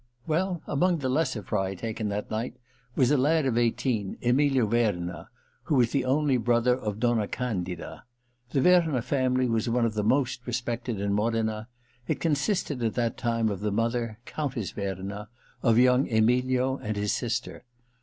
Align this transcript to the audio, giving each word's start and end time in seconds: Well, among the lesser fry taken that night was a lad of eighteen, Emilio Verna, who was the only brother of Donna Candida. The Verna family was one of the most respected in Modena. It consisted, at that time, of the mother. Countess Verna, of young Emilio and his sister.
Well, 0.25 0.63
among 0.65 0.97
the 0.97 1.09
lesser 1.09 1.43
fry 1.43 1.75
taken 1.75 2.09
that 2.09 2.31
night 2.31 2.55
was 2.95 3.11
a 3.11 3.17
lad 3.17 3.45
of 3.45 3.55
eighteen, 3.55 4.17
Emilio 4.23 4.65
Verna, 4.65 5.29
who 5.65 5.75
was 5.75 5.91
the 5.91 6.05
only 6.05 6.37
brother 6.37 6.75
of 6.75 6.99
Donna 6.99 7.27
Candida. 7.27 8.05
The 8.49 8.61
Verna 8.61 9.03
family 9.03 9.47
was 9.47 9.69
one 9.69 9.85
of 9.85 9.93
the 9.93 10.03
most 10.03 10.47
respected 10.47 10.99
in 10.99 11.13
Modena. 11.13 11.67
It 12.07 12.19
consisted, 12.19 12.81
at 12.83 12.95
that 12.95 13.15
time, 13.15 13.47
of 13.49 13.59
the 13.59 13.71
mother. 13.71 14.17
Countess 14.25 14.71
Verna, 14.71 15.29
of 15.61 15.77
young 15.77 16.11
Emilio 16.11 16.77
and 16.77 16.97
his 16.97 17.11
sister. 17.13 17.63